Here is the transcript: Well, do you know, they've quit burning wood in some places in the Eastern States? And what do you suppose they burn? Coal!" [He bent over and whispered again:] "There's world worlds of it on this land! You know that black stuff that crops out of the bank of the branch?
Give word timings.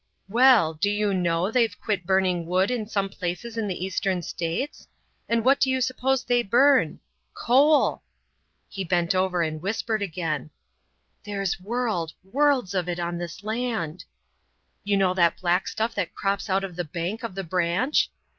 Well, 0.27 0.73
do 0.73 0.89
you 0.89 1.13
know, 1.13 1.51
they've 1.51 1.79
quit 1.79 2.07
burning 2.07 2.47
wood 2.47 2.71
in 2.71 2.87
some 2.87 3.07
places 3.07 3.55
in 3.55 3.67
the 3.67 3.85
Eastern 3.85 4.23
States? 4.23 4.87
And 5.29 5.45
what 5.45 5.59
do 5.59 5.69
you 5.69 5.79
suppose 5.79 6.23
they 6.23 6.41
burn? 6.41 6.99
Coal!" 7.35 8.01
[He 8.67 8.83
bent 8.83 9.13
over 9.13 9.43
and 9.43 9.61
whispered 9.61 10.01
again:] 10.01 10.49
"There's 11.23 11.59
world 11.61 12.13
worlds 12.23 12.73
of 12.73 12.89
it 12.89 12.99
on 12.99 13.19
this 13.19 13.43
land! 13.43 14.05
You 14.83 14.97
know 14.97 15.13
that 15.13 15.39
black 15.39 15.67
stuff 15.67 15.93
that 15.93 16.15
crops 16.15 16.49
out 16.49 16.63
of 16.63 16.77
the 16.77 16.83
bank 16.83 17.21
of 17.21 17.35
the 17.35 17.43
branch? 17.43 18.09